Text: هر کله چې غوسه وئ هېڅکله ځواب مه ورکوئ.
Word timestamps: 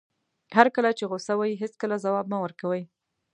هر 0.57 0.67
کله 0.75 0.89
چې 0.97 1.03
غوسه 1.09 1.33
وئ 1.37 1.51
هېڅکله 1.61 1.95
ځواب 2.05 2.25
مه 2.31 2.37
ورکوئ. 2.43 2.81